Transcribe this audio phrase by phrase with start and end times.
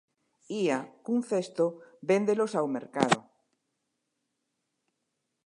[0.63, 1.65] Ía cun cesto
[2.09, 3.19] vendelos ao mercado.